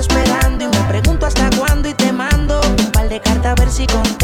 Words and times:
esperando 0.00 0.64
y 0.64 0.68
me 0.68 0.88
pregunto 0.88 1.26
hasta 1.26 1.50
cuándo 1.58 1.88
y 1.88 1.94
te 1.94 2.10
mando 2.10 2.58
un 2.78 2.90
par 2.90 3.08
de 3.08 3.20
cartas 3.20 3.52
a 3.52 3.54
ver 3.54 3.70
si 3.70 3.86
contigo 3.86 4.19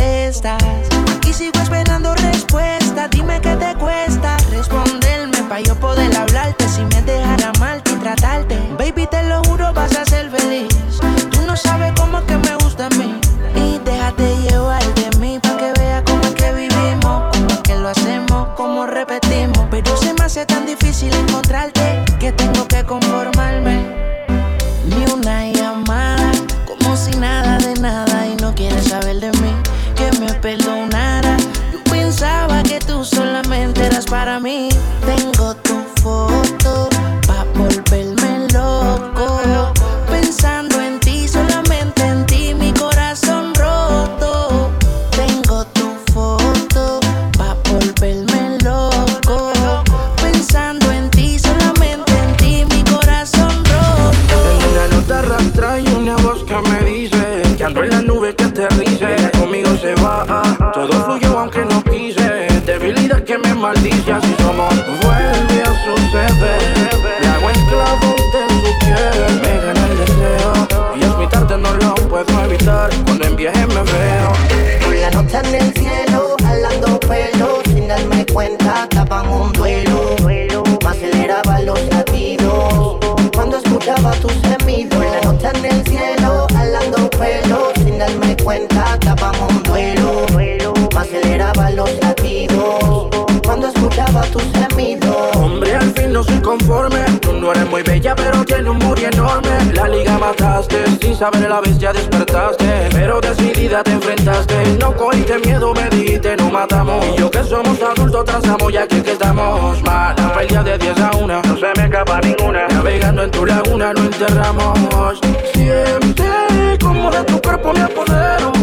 conforme. 96.59 97.05
Tú 97.21 97.33
no 97.33 97.53
eres 97.53 97.69
muy 97.69 97.83
bella, 97.83 98.15
pero 98.15 98.44
tienes 98.44 98.69
un 98.69 98.78
booty 98.78 99.05
enorme. 99.05 99.72
La 99.75 99.89
liga 99.89 100.19
mataste, 100.19 100.84
sin 101.00 101.17
saber 101.17 101.49
la 101.49 101.61
bestia 101.61 101.93
despertaste. 101.93 102.89
Pero 102.93 103.21
decidida 103.21 103.83
te 103.83 103.93
enfrentaste. 103.93 104.77
No 104.81 104.94
cogiste 104.97 105.39
miedo, 105.39 105.72
me 105.75 105.89
dijiste, 105.91 106.37
no 106.37 106.50
matamos. 106.50 107.05
Y 107.06 107.21
yo 107.21 107.31
que 107.31 107.43
somos 107.44 107.81
adultos, 107.83 108.25
trazamos 108.25 108.72
ya 108.72 108.87
que 108.87 108.99
estamos 108.99 109.83
mal. 109.83 110.15
La 110.17 110.33
pelea 110.34 110.62
de 110.62 110.78
10 110.78 111.00
a 111.00 111.11
1, 111.17 111.43
no 111.43 111.56
se 111.56 111.67
me 111.77 111.84
escapa 111.84 112.21
ninguna. 112.21 112.69
Navegando 112.69 113.23
en 113.23 113.31
tu 113.31 113.47
laguna, 113.47 113.93
no 113.93 114.00
enterramos. 114.00 115.21
Siente 115.53 116.78
como 116.81 117.11
de 117.11 117.25
tu 117.25 117.41
cuerpo 117.41 117.73
me 117.73 117.81
apodero. 117.83 118.56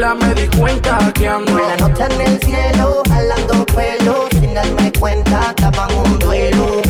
sola 0.00 0.14
me 0.14 0.34
di 0.34 0.46
cuenta 0.56 1.12
que 1.12 1.28
ando. 1.28 1.58
en 1.58 1.68
la 1.68 1.76
noche 1.76 2.04
en 2.10 2.20
el 2.20 2.40
cielo, 2.40 3.02
jalando 3.08 3.66
pelo, 3.66 4.28
sin 4.30 4.54
darme 4.54 4.92
cuenta, 4.98 5.54
tapan 5.54 5.90
un 5.94 6.18
duelo. 6.18 6.80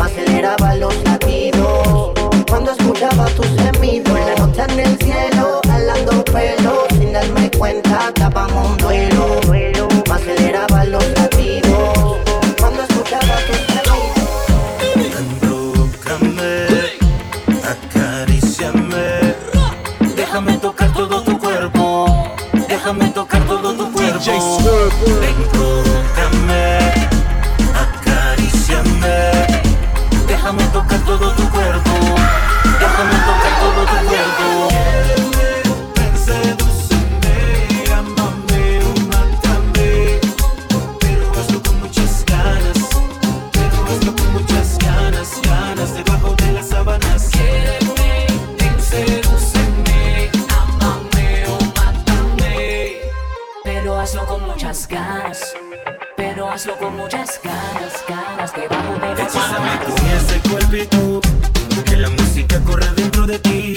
Aceleraba 0.00 0.74
los 0.76 0.94
latidos 1.04 2.12
cuando 2.48 2.72
escuchaba 2.72 3.26
tus 3.36 3.46
gemidos. 3.60 4.12
Una 4.12 4.46
noche 4.46 4.62
en 4.68 4.80
el 4.80 4.98
cielo. 4.98 5.07
DJ 24.28 24.40
Swerve. 24.60 25.57
pero 56.16 56.50
hazlo 56.50 56.76
con 56.78 56.96
muchas 56.96 57.40
ganas, 57.42 58.04
ganas 58.08 58.52
debajo 58.54 58.94
de 58.94 59.14
la 59.14 59.22
Echame 59.22 59.78
con 59.84 60.06
ese 60.06 60.40
cuerpo 60.48 61.20
que 61.84 61.96
la 61.96 62.08
música 62.08 62.60
corre 62.64 62.86
dentro 62.96 63.26
de 63.26 63.38
ti. 63.38 63.67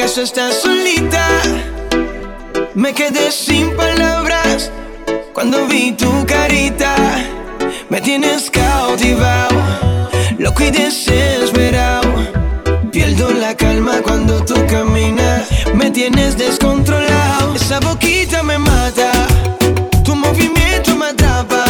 ¿Acaso 0.00 0.22
estás 0.22 0.62
solita? 0.62 1.28
Me 2.74 2.94
quedé 2.94 3.30
sin 3.30 3.76
palabras 3.76 4.70
cuando 5.34 5.66
vi 5.66 5.92
tu 5.92 6.24
carita. 6.24 6.96
Me 7.90 8.00
tienes 8.00 8.50
cautivado, 8.50 9.58
loco 10.38 10.62
y 10.62 10.70
desesperado. 10.70 12.14
Pierdo 12.90 13.30
la 13.32 13.54
calma 13.54 14.00
cuando 14.02 14.42
tú 14.42 14.54
caminas. 14.70 15.50
Me 15.74 15.90
tienes 15.90 16.38
descontrolado. 16.38 17.54
Esa 17.56 17.78
boquita 17.80 18.42
me 18.42 18.56
mata, 18.56 19.12
tu 20.02 20.16
movimiento 20.16 20.96
me 20.96 21.08
atrapa. 21.08 21.69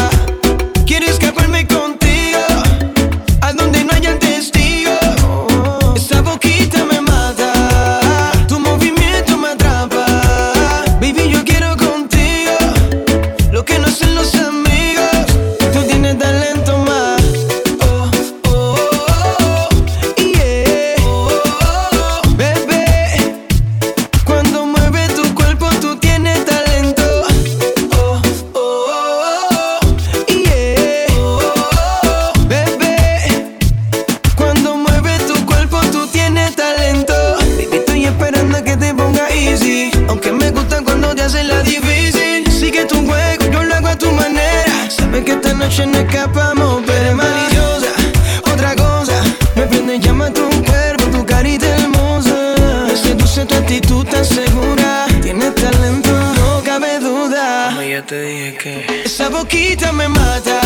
متى 60.20 60.60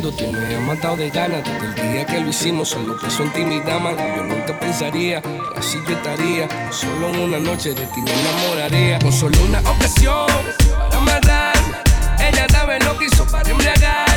tú 0.00 0.32
me 0.32 0.54
has 0.54 0.60
matado 0.62 0.96
de 0.96 1.10
ganas. 1.10 1.42
Desde 1.44 1.66
el 1.66 1.92
día 1.92 2.06
que 2.06 2.20
lo 2.20 2.28
hicimos, 2.28 2.68
solo 2.68 2.98
pensó 3.00 3.22
en 3.22 3.32
ti 3.32 3.44
mi 3.44 3.60
dama. 3.60 3.92
Yo 4.16 4.24
nunca 4.24 4.58
pensaría 4.58 5.22
que 5.22 5.58
así 5.58 5.78
yo 5.88 5.94
estaría. 5.94 6.48
Solo 6.72 7.10
una 7.22 7.38
noche 7.38 7.74
de 7.74 7.86
ti 7.86 8.00
me 8.00 8.10
enamoraría. 8.12 8.98
Con 8.98 9.12
solo 9.12 9.36
una 9.44 9.60
ocasión 9.60 10.26
para 10.90 11.00
matar. 11.00 11.54
Ella 12.18 12.46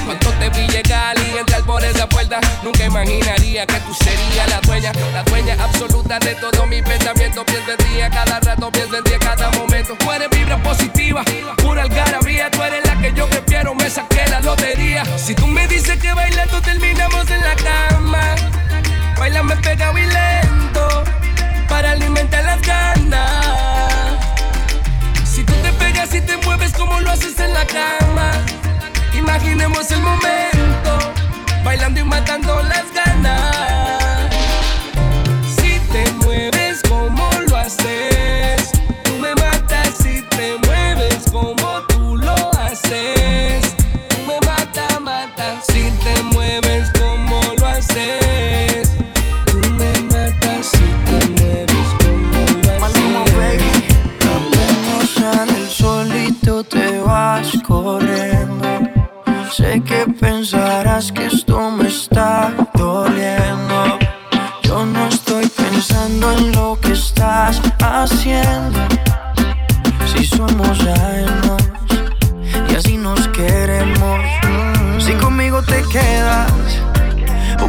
Cuando 0.08 0.30
te 0.40 0.50
vi 0.52 0.66
llegar 0.70 1.18
y 1.20 1.38
entrar 1.38 1.64
por 1.64 1.84
esa 1.84 2.08
puerta, 2.08 2.40
nunca 2.64 2.86
imaginaría 2.86 3.68
que 3.68 3.78
tú 3.82 3.94
serías 3.94 4.50
la 4.50 4.62
dueña, 4.62 4.94
la 5.14 5.22
dueña 5.24 5.58
absoluta 5.62 6.18
de 6.20 6.34
todo 6.36 6.66
mi 6.66 6.82
pensamiento. 6.82 7.44
Pienso 7.44 7.72
en 7.72 7.78
ti 7.78 8.02
a 8.02 8.10
cada 8.10 8.40
rato, 8.40 8.72
pienso 8.72 9.00
en 9.00 9.04
ti 9.04 9.12
cada 9.20 9.50
momento. 9.52 9.98
Tú 10.00 10.10
eres 10.14 10.30
vibra 10.30 10.64
positiva, 10.64 11.26
pura 11.58 11.84
algarabía. 11.84 12.50
Tú 12.50 12.64
eres 12.64 12.86
la 12.86 12.98
que 13.02 13.12
yo 13.14 13.28
prefiero, 13.28 13.76
me 13.76 13.90
saqué 13.90 14.26
la 14.30 14.40
lotería. 14.40 15.04
Si 15.18 15.36
tú 15.36 15.46
me 15.46 15.68
dices 15.68 16.00
que 16.00 16.14
bailando 16.14 16.62
terminamos 16.62 17.07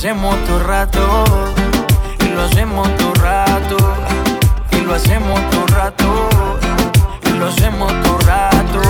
hacemos 0.00 0.34
todo 0.46 0.60
rato. 0.60 1.24
Y 2.20 2.28
lo 2.30 2.40
hacemos 2.44 2.88
todo 2.96 3.12
rato. 3.16 3.76
Y 4.72 4.80
lo 4.80 4.94
hacemos 4.94 5.38
todo 5.50 5.66
rato. 5.66 6.28
Y 7.26 7.38
lo 7.38 7.48
hacemos 7.48 7.92
todo 8.02 8.18
rato. 8.20 8.80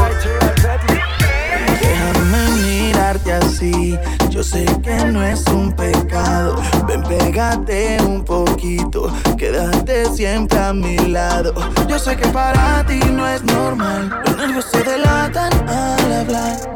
Déjame 1.81 2.50
mirarte 2.62 3.33
así, 3.33 3.99
yo 4.29 4.45
sé 4.45 4.64
que 4.85 5.05
no 5.07 5.25
es 5.25 5.45
un 5.49 5.73
pecado. 5.73 6.55
Ven, 6.87 7.02
pégate 7.02 7.99
un 8.07 8.25
poquito, 8.25 9.12
quédate 9.37 10.05
siempre 10.14 10.61
a 10.61 10.73
mi 10.73 10.97
lado. 10.97 11.52
Yo 11.88 11.99
sé 11.99 12.17
que 12.17 12.29
para 12.29 12.87
ti 12.87 13.00
no 13.11 13.26
es 13.26 13.43
normal, 13.43 14.23
los 14.26 14.37
nervios 14.37 14.67
se 14.71 14.85
delatan 14.85 15.52
al 15.69 16.12
hablar. 16.12 16.71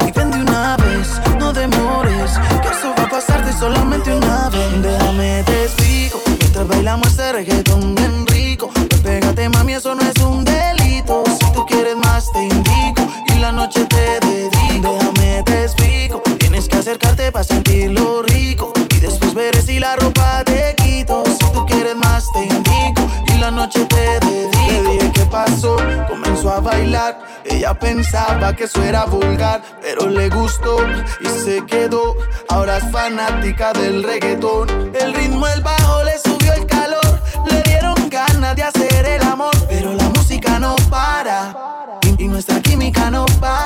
Una 0.54 0.76
vez, 0.76 1.08
no 1.40 1.52
demores, 1.52 2.30
que 2.62 2.68
eso 2.68 2.94
va 2.96 3.02
a 3.02 3.10
pasarte 3.10 3.52
solamente 3.58 4.14
una 4.14 4.48
vez. 4.50 4.82
Déjame 4.82 5.42
te 5.42 5.64
explico, 5.64 6.22
mientras 6.26 6.68
bailamos 6.68 7.08
este 7.08 7.32
reggaetón 7.32 7.96
bien 7.96 8.24
rico. 8.28 8.70
Pégate 9.02 9.48
mami, 9.48 9.72
eso 9.72 9.96
no 9.96 10.02
es 10.02 10.16
un 10.22 10.44
delito. 10.44 11.24
Si 11.26 11.52
tú 11.52 11.66
quieres 11.66 11.96
más 11.96 12.30
te 12.30 12.44
indico 12.44 13.02
y 13.34 13.38
la 13.40 13.50
noche 13.50 13.84
te 13.86 14.20
dedico. 14.24 14.96
Déjame 14.96 15.42
te 15.42 15.64
explico, 15.64 16.22
tienes 16.38 16.68
que 16.68 16.76
acercarte 16.76 17.32
para 17.32 17.42
sentirlo 17.42 18.22
rico 18.22 18.72
y 18.94 19.00
después 19.00 19.34
veré 19.34 19.60
si 19.60 19.80
la 19.80 19.96
ropa 19.96 20.44
te 20.44 20.76
quito. 20.76 21.24
Si 21.26 21.52
tú 21.52 21.66
quieres 21.66 21.96
más 21.96 22.30
te 22.32 22.44
indico 22.44 23.02
y 23.26 23.38
la 23.40 23.50
noche 23.50 23.84
te 23.86 24.20
dedico. 24.20 24.54
Le 24.68 24.82
dije 24.82 25.12
qué 25.14 25.26
pasó, 25.26 25.76
comenzó 26.08 26.52
a 26.52 26.60
bailar. 26.60 27.42
Ella 27.54 27.72
pensaba 27.72 28.52
que 28.56 28.64
eso 28.64 28.82
era 28.82 29.04
vulgar, 29.04 29.62
pero 29.80 30.08
le 30.08 30.28
gustó 30.28 30.76
y 31.20 31.26
se 31.28 31.64
quedó. 31.64 32.16
Ahora 32.48 32.78
es 32.78 32.90
fanática 32.90 33.72
del 33.72 34.02
reggaetón. 34.02 34.68
El 34.92 35.14
ritmo, 35.14 35.46
el 35.46 35.62
bajo 35.62 36.02
le 36.02 36.18
subió 36.18 36.52
el 36.52 36.66
calor. 36.66 37.20
Le 37.48 37.62
dieron 37.62 37.94
ganas 38.10 38.56
de 38.56 38.64
hacer 38.64 39.06
el 39.06 39.22
amor, 39.22 39.54
pero 39.68 39.92
la 39.94 40.08
música 40.08 40.58
no 40.58 40.74
para 40.90 41.54
y, 42.02 42.24
y 42.24 42.26
nuestra 42.26 42.60
química 42.60 43.08
no 43.08 43.24
para. 43.38 43.63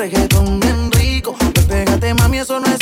Reggaetón 0.00 0.58
bien 0.60 0.90
rico. 0.92 1.36
Ven, 1.68 1.84
Pégate 1.84 2.14
mami, 2.14 2.38
eso 2.38 2.58
no 2.58 2.66
es 2.66 2.79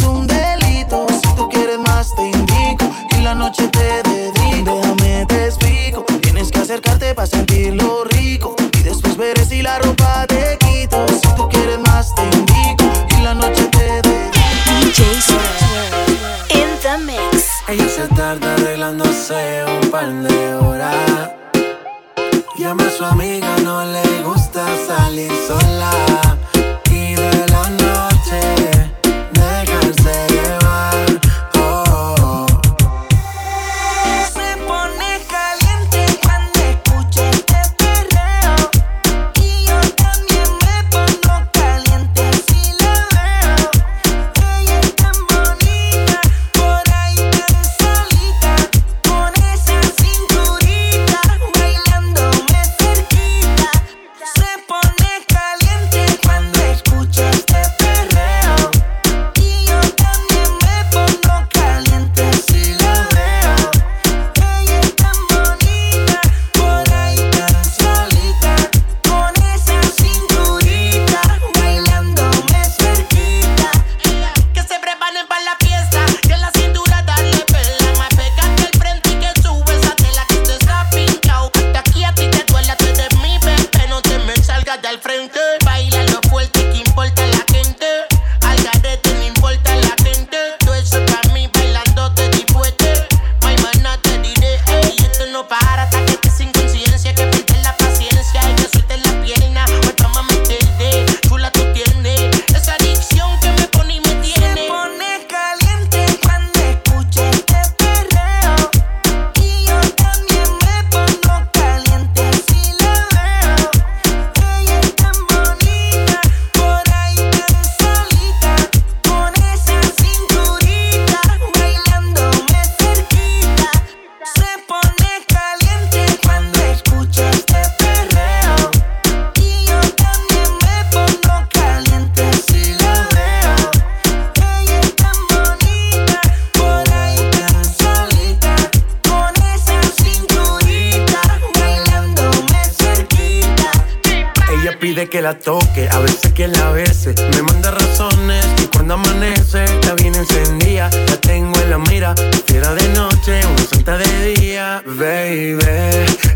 que 144.94 145.20
la 145.20 145.38
toque, 145.38 145.86
a 145.90 145.98
veces 145.98 146.32
que 146.32 146.48
la 146.48 146.70
bese. 146.70 147.14
Me 147.34 147.42
manda 147.42 147.70
razones 147.70 148.44
y 148.62 148.66
cuando 148.68 148.94
amanece, 148.94 149.64
está 149.64 149.94
bien 149.94 150.14
encendida. 150.14 150.88
La 151.08 151.16
tengo 151.20 151.60
en 151.60 151.70
la 151.70 151.78
mira, 151.78 152.14
fiera 152.46 152.74
de 152.74 152.88
noche, 152.88 153.40
una 153.46 153.64
santa 153.70 153.98
de 153.98 154.34
día. 154.34 154.82
Baby, 154.86 155.58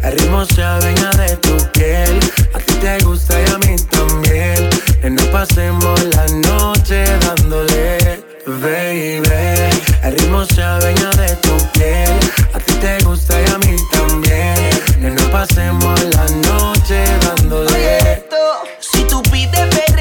el 0.02 0.12
ritmo 0.12 0.44
se 0.44 0.62
adueña 0.62 1.10
de 1.12 1.36
tu 1.36 1.56
piel. 1.72 2.20
A 2.52 2.58
ti 2.58 2.74
te 2.74 2.98
gusta 3.04 3.40
y 3.40 3.50
a 3.50 3.58
mí 3.58 3.76
también. 3.90 4.68
Que 5.00 5.08
no 5.08 5.22
pasemos 5.32 6.04
la 6.14 6.26
noche 6.48 7.04
dándole. 7.20 8.22
Baby, 8.46 9.72
el 10.02 10.12
ritmo 10.18 10.44
se 10.44 10.62
adueña 10.62 11.10
de 11.10 11.36
tu 11.36 11.56
piel. 11.72 12.12
A 12.52 12.58
ti 12.58 12.74
te 12.74 13.02
gusta 13.04 13.34
y 13.40 13.50
a 13.50 13.58
mí 13.58 13.76
también. 13.90 14.70
Que 15.00 15.10
no 15.10 15.30
pasemos 15.30 15.98
la 16.04 16.26
noche 16.48 17.04
dándole 17.24 18.21
te 19.52 19.91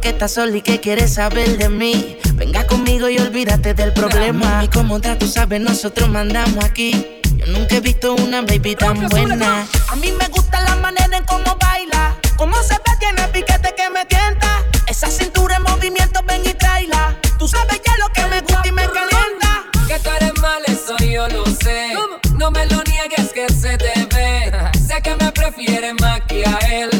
estás 0.00 0.38
y 0.54 0.62
que 0.62 0.80
quieres 0.80 1.14
saber 1.14 1.58
de 1.58 1.68
mí. 1.68 2.16
Venga 2.34 2.66
conmigo 2.66 3.08
y 3.08 3.18
olvídate 3.18 3.74
del 3.74 3.92
problema. 3.92 4.64
Y 4.64 4.68
como 4.68 4.98
ya 4.98 5.18
tú 5.18 5.26
sabes, 5.26 5.60
nosotros 5.60 6.08
mandamos 6.08 6.64
aquí. 6.64 7.20
Yo 7.36 7.46
nunca 7.46 7.76
he 7.76 7.80
visto 7.80 8.14
una 8.14 8.40
baby 8.40 8.74
tan 8.74 9.08
buena. 9.08 9.66
A 9.88 9.96
mí 9.96 10.12
me 10.18 10.28
gusta 10.28 10.60
la 10.62 10.76
manera 10.76 11.16
en 11.16 11.24
cómo 11.24 11.56
baila. 11.60 12.16
Cómo 12.36 12.56
se 12.62 12.74
ve, 12.74 12.92
tiene 13.00 13.22
piquete 13.28 13.74
que 13.76 13.90
me 13.90 14.04
tienta. 14.06 14.64
Esa 14.86 15.10
cintura 15.10 15.56
en 15.56 15.62
movimiento, 15.62 16.20
ven 16.26 16.42
y 16.46 16.54
traila. 16.54 17.14
Tú 17.38 17.46
sabes 17.46 17.80
ya 17.84 17.94
lo 17.98 18.08
que 18.14 18.26
me 18.26 18.40
gusta 18.40 18.62
y 18.66 18.72
me 18.72 18.86
calienta. 18.86 19.64
Que 19.88 19.98
tú 19.98 20.10
eres 20.16 20.38
mal, 20.40 20.62
eso 20.68 20.96
yo 20.98 21.28
lo 21.28 21.44
sé. 21.46 21.92
No 22.38 22.50
me 22.50 22.64
lo 22.66 22.82
niegues 22.84 23.32
que 23.34 23.46
se 23.52 23.76
te 23.76 24.08
ve. 24.14 24.52
sé 24.86 25.02
que 25.02 25.14
me 25.16 25.30
prefieres 25.32 25.94
más 26.00 26.20
que 26.22 26.46
a 26.46 26.58
él. 26.70 26.91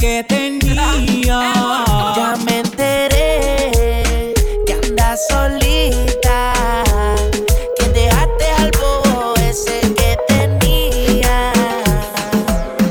Que 0.00 0.24
tenía. 0.26 1.52
Ya 2.16 2.34
me 2.44 2.60
enteré 2.60 4.34
que 4.66 4.72
andas 4.72 5.20
solita. 5.28 6.52
Que 7.76 7.88
dejaste 7.88 8.46
al 8.58 8.70
bobo 8.80 9.34
ese 9.36 9.80
que 9.94 10.16
tenía. 10.26 11.52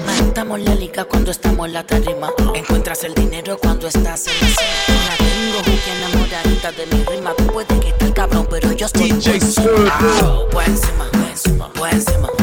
Matamos 0.05 0.59
la 0.59 0.75
liga 0.75 1.05
cuando 1.05 1.31
estamos 1.31 1.67
en 1.67 1.73
la 1.73 1.83
tarima. 1.83 2.31
Encuentras 2.53 3.03
el 3.03 3.13
dinero 3.15 3.57
cuando 3.57 3.87
estás 3.87 4.27
en 4.27 4.33
la 4.41 4.47
cima. 4.47 5.07
La 5.09 5.15
tengo 5.17 5.63
que 5.63 5.91
enamoradita 5.97 6.71
de 6.71 6.85
mi 6.85 7.03
rima. 7.05 7.33
Tú 7.37 7.47
puedes 7.47 7.79
que 7.79 7.89
estés 7.89 8.11
cabrón, 8.11 8.47
pero 8.49 8.71
yo 8.73 8.85
estoy 8.85 9.11
DJ 9.11 9.35
encima, 9.35 11.09
encima, 11.31 11.73
por 11.73 11.89
encima. 11.89 12.38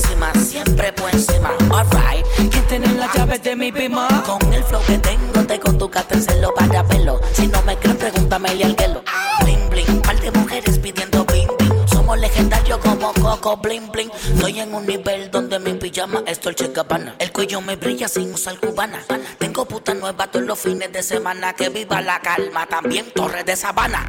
Encima, 0.00 0.32
siempre 0.34 0.92
por 0.92 1.10
encima. 1.12 1.52
Alright, 1.70 2.26
¿quién 2.50 2.66
tiene 2.68 2.92
las 2.94 3.14
llaves 3.14 3.42
de 3.42 3.56
mi 3.56 3.70
pima? 3.72 4.08
Con 4.24 4.52
el 4.52 4.62
flow 4.64 4.80
que 4.86 4.98
tengo, 4.98 5.44
te 5.46 5.58
con 5.60 5.78
tu 5.78 5.90
celo 6.20 6.52
para 6.54 6.84
pelo. 6.84 7.20
Si 7.32 7.46
no 7.46 7.62
me 7.62 7.76
crees, 7.76 7.96
pregúntame 7.96 8.54
y 8.54 8.62
al 8.62 8.76
guelo. 8.76 9.02
Bling 9.42 9.68
bling, 9.68 10.02
par 10.02 10.18
de 10.20 10.30
mujeres 10.30 10.78
pidiendo 10.78 11.24
bling 11.24 11.48
bling. 11.58 11.88
Somos 11.88 12.18
legendarios 12.18 12.78
como 12.78 13.12
Coco 13.14 13.56
bling 13.56 13.90
bling. 13.90 14.10
Estoy 14.34 14.60
en 14.60 14.74
un 14.74 14.86
nivel 14.86 15.30
donde 15.30 15.58
mi 15.58 15.74
pijama 15.74 16.22
es 16.26 16.40
el 16.44 16.72
Gabbana. 16.72 17.16
El 17.18 17.32
cuello 17.32 17.60
me 17.60 17.76
brilla 17.76 18.08
sin 18.08 18.32
usar 18.32 18.58
cubana. 18.58 19.00
Tengo 19.38 19.64
puta 19.66 19.94
nueva 19.94 20.28
todos 20.28 20.46
los 20.46 20.58
fines 20.58 20.92
de 20.92 21.02
semana. 21.02 21.52
Que 21.52 21.68
viva 21.68 22.00
la 22.00 22.20
calma, 22.20 22.66
también 22.66 23.10
Torre 23.14 23.44
de 23.44 23.56
Sabana. 23.56 24.08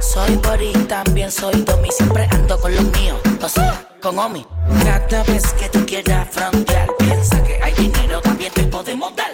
Soy 0.00 0.36
Bori, 0.36 0.72
también 0.88 1.30
soy 1.30 1.62
Domi. 1.62 1.90
Siempre 1.90 2.28
ando 2.30 2.58
con 2.60 2.74
los 2.74 2.84
míos. 2.84 3.18
O 3.42 3.48
sea, 3.48 3.89
con 4.00 4.18
Omi. 4.18 4.46
Cada 4.84 5.22
vez 5.24 5.52
que 5.54 5.68
tú 5.68 5.84
quieras 5.86 6.28
frontear, 6.30 6.88
piensa 6.98 7.42
que 7.42 7.60
hay 7.62 7.74
dinero, 7.74 8.20
también 8.20 8.52
te 8.52 8.64
podemos 8.64 9.14
dar. 9.14 9.32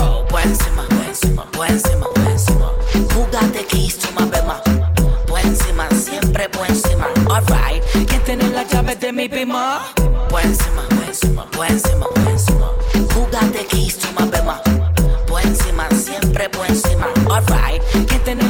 Oh, 0.00 0.24
buen 0.30 0.48
encima, 0.48 0.86
buen 0.88 1.08
encima, 1.08 1.46
buen 1.54 1.72
encima, 1.72 2.06
buen 2.14 2.28
encima. 2.28 2.72
Jugate 3.14 3.66
que 3.66 3.88
más 4.14 4.30
bema. 4.30 4.62
Buen 5.28 5.46
encima, 5.46 5.88
siempre 5.90 6.48
buen 6.48 6.70
encima. 6.70 7.08
Alright, 7.28 7.82
¿quién 8.08 8.22
tiene 8.24 8.48
las 8.48 8.70
llaves 8.72 8.98
de 9.00 9.12
mi 9.12 9.28
pima? 9.28 9.92
Buen 10.30 10.46
encima, 10.46 10.82
buen 10.90 11.08
encima, 11.08 11.46
buen 11.54 11.70
encima, 11.72 12.06
buen. 12.14 13.08
Jugate 13.14 13.66
que 13.66 13.92
más 14.14 14.30
bema. 14.30 14.62
Buen 15.28 15.46
encima, 15.46 15.88
siempre 15.90 16.48
buen 16.56 16.70
encima. 16.70 17.08
Alright, 17.28 17.82
¿quién 18.08 18.24
tiene 18.24 18.45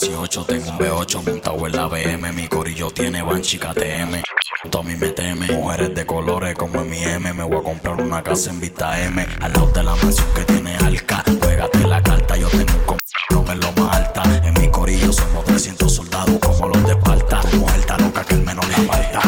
18, 0.00 0.44
tengo 0.44 0.70
un 0.70 0.78
B8 0.78 1.22
montado 1.24 1.66
en 1.66 1.72
la 1.76 1.86
BM, 1.86 2.32
mi 2.32 2.48
corillo 2.48 2.90
tiene 2.90 3.22
banchi 3.22 3.58
KTM. 3.58 4.22
Tommy 4.68 4.96
me 4.96 5.10
teme. 5.10 5.46
Mujeres 5.52 5.94
de 5.94 6.04
colores 6.04 6.56
como 6.56 6.80
en 6.80 6.90
mi 6.90 6.98
M. 6.98 7.32
Me 7.32 7.44
voy 7.44 7.58
a 7.58 7.62
comprar 7.62 8.00
una 8.00 8.20
casa 8.22 8.50
en 8.50 8.60
Vista 8.60 9.00
M. 9.00 9.24
Al 9.40 9.52
lado 9.52 9.68
de 9.68 9.82
la 9.84 9.94
mansión 9.94 10.26
que 10.34 10.44
tiene 10.44 10.76
Alca. 10.78 11.22
Juegate 11.40 11.86
la 11.86 12.02
carta, 12.02 12.36
yo 12.36 12.48
tengo 12.48 12.96
un 13.30 13.44
no 13.44 13.52
en 13.52 13.60
lo 13.60 13.72
más 13.72 13.96
alta. 13.96 14.22
En 14.42 14.54
mi 14.60 14.68
corillo 14.68 15.12
somos 15.12 15.44
300 15.44 15.94
soldados 15.94 16.38
como 16.40 16.68
los 16.68 16.84
de 16.86 16.92
Esparta. 16.94 17.40
Mujer 17.52 17.80
está 17.80 17.96
loca 17.98 18.24
que 18.24 18.34
el 18.34 18.42
menos 18.42 18.66
le 18.66 18.74
falta. 18.74 19.20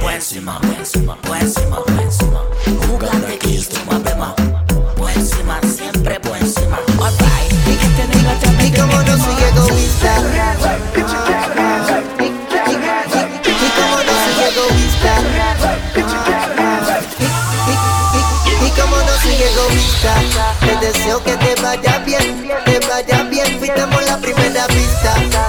Por 0.00 0.12
encima, 0.12 0.58
encima, 0.78 1.18
encima, 1.38 1.82
encima. 2.00 2.47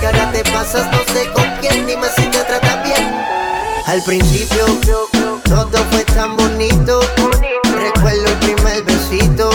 Ahora 0.10 0.32
te 0.32 0.43
pasas 0.52 0.86
no 0.91 1.00
sé 1.13 1.30
con 1.34 1.45
quién, 1.62 1.86
dime 1.86 2.08
si 2.15 2.24
te 2.24 2.39
trata 2.39 2.84
bien. 2.84 3.13
Al 3.86 4.02
principio 4.04 4.65
todo 5.43 5.78
fue 5.91 6.04
tan 6.06 6.36
bonito, 6.36 7.00
recuerdo 7.76 8.28
el 8.28 8.38
primer 8.38 8.84
besito. 8.84 9.50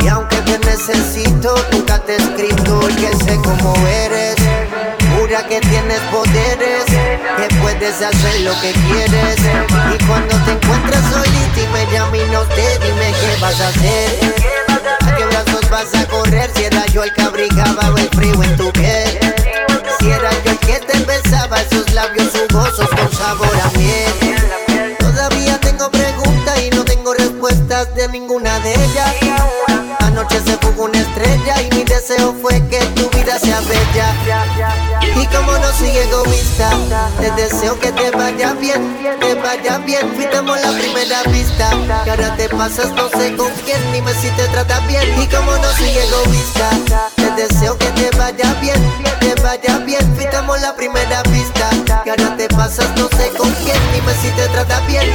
Y 0.00 0.08
aunque 0.08 0.36
te 0.36 0.58
necesito, 0.58 1.54
nunca 1.72 1.98
te 2.00 2.12
he 2.12 2.16
escrito 2.16 2.80
que 2.80 3.16
sé 3.24 3.38
cómo 3.42 3.74
eres. 3.86 4.36
Jura 5.16 5.46
que 5.46 5.60
tienes 5.60 6.00
poderes, 6.10 6.84
que 7.36 7.54
puedes 7.62 8.02
hacer 8.02 8.40
lo 8.40 8.52
que 8.60 8.72
quieres. 8.72 9.36
Y 9.94 10.04
cuando 10.04 10.36
te 10.44 10.52
encuentras 10.52 11.02
solita 11.10 11.60
y 11.60 11.66
me 11.72 11.92
llamas 11.92 12.20
y 12.20 12.32
no 12.32 12.40
te 12.42 12.78
dime 12.84 13.12
qué 13.12 13.40
vas 13.40 13.60
a 13.60 13.68
hacer. 13.68 14.34
¿A 15.06 15.16
qué 15.16 15.24
brazos 15.24 15.70
vas 15.70 15.94
a 15.94 16.06
correr? 16.08 16.50
Si 16.54 16.64
era 16.64 16.84
yo 16.86 17.04
el 17.04 17.12
que 17.14 17.22
abrigaba 17.22 17.92
el 17.96 18.08
frío 18.10 18.42
en 18.42 18.56
tu 18.56 18.63
jugosos 22.34 22.88
con 22.88 23.12
sabor 23.12 23.56
a 23.62 23.78
miel. 23.78 24.96
Todavía 24.98 25.58
tengo 25.60 25.90
preguntas 25.90 26.60
y 26.62 26.70
no 26.70 26.84
tengo 26.84 27.14
respuestas 27.14 27.94
de 27.94 28.08
ninguna 28.08 28.58
de 28.60 28.74
ellas. 28.74 29.14
Anoche 30.00 30.40
se 30.44 30.56
fugó 30.58 30.84
una 30.84 30.98
estrella 30.98 31.62
y 31.62 31.74
mi 31.74 31.84
deseo 31.84 32.34
fue 32.42 32.60
que 32.68 32.78
tu 32.96 33.08
vida 33.10 33.38
sea 33.38 33.60
bella. 33.60 34.14
Y 35.16 35.26
como 35.26 35.52
no 35.52 35.72
soy 35.72 35.96
egoísta, 35.96 36.70
te 37.20 37.30
deseo 37.32 37.78
que 37.78 37.92
te 37.92 38.10
vaya 38.10 38.52
bien, 38.54 38.96
te 39.20 39.34
vaya 39.34 39.78
bien. 39.78 40.12
Fuimos 40.14 40.60
la 40.60 40.72
primera 40.72 41.22
vista, 41.24 41.70
que 42.04 42.10
ahora 42.10 42.36
te 42.36 42.48
pasas 42.48 42.90
no 42.92 43.08
sé 43.08 43.34
con 43.36 43.50
quién, 43.64 43.80
dime 43.92 44.12
si 44.14 44.28
te 44.30 44.46
trata 44.48 44.80
bien. 44.80 45.08
Y 45.20 45.26
como 45.26 45.52
no 45.56 45.72
soy 45.72 45.90
egoísta, 45.90 46.70
deseo 47.36 47.76
que 47.78 47.86
te 47.86 48.10
vaya 48.16 48.54
bien, 48.60 48.80
te 49.20 49.34
vaya 49.42 49.78
bien. 49.78 50.00
Fuimos 50.16 50.60
la 50.60 50.74
primera 50.74 51.22
vista, 51.24 51.70
que 52.02 52.10
ahora 52.10 52.36
te 52.36 52.48
pasas 52.48 52.88
no 52.96 53.08
sé 53.08 53.30
con 53.36 53.50
quién, 53.64 53.78
dime 53.92 54.12
si 54.20 54.28
te 54.30 54.46
trata 54.48 54.80
bien. 54.80 55.06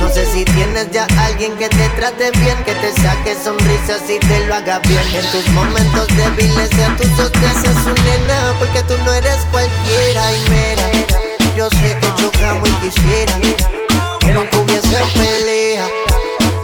No 0.00 0.08
sé 0.08 0.26
si 0.26 0.44
tienes 0.44 0.90
ya 0.90 1.06
alguien 1.18 1.56
que 1.56 1.68
te 1.68 1.88
trate 1.90 2.30
bien, 2.32 2.56
que 2.64 2.74
te 2.74 2.92
saque 3.00 3.36
sonrisas 3.42 4.02
y 4.08 4.18
te 4.18 4.46
lo 4.46 4.54
haga 4.54 4.78
bien. 4.80 5.02
En 5.14 5.30
tus 5.30 5.48
momentos 5.50 6.06
débiles 6.16 6.70
a 6.80 6.96
tus 6.96 7.08
sosteces 7.16 7.76
un 7.86 7.94
nena, 8.04 8.54
porque 8.58 8.82
tú 8.82 8.94
no 9.04 9.12
eres 9.12 9.38
cualquiera 9.50 10.32
y 10.32 10.50
mira. 10.50 11.06
Yo 11.56 11.68
sé 11.70 11.96
que 12.00 12.22
chocamos 12.22 12.68
y 12.68 12.88
quisiera 12.88 13.32
que 14.20 14.32
nunca 14.32 14.58
hubiese 14.58 14.98
pelea. 15.14 15.88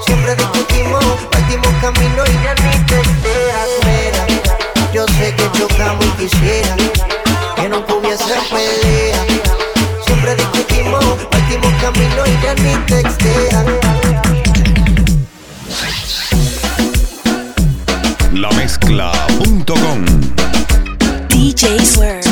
Siempre 0.05 0.35
discutimos, 0.35 1.05
partimos 1.31 1.73
camino 1.81 2.25
y 2.27 2.45
ya 2.45 2.55
chocamos 5.53 6.05
y 6.05 6.23
quisiera 6.23 6.77
que 7.57 7.69
nunca 7.69 7.95
hubiese 7.95 8.35
pelea. 8.51 9.27
Siempre 10.07 10.35
discutimos, 10.37 11.05
partimos 11.31 11.73
camino 11.81 12.27
y 12.27 12.43
ya 12.43 12.55
ni 12.55 12.75
te 12.87 13.01
enteras. 13.01 13.67
Lamezcla.com 18.33 20.05
DJ 21.29 21.85
Swerve. 21.85 22.32